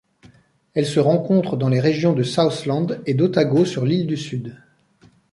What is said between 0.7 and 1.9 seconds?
Elle se rencontre dans les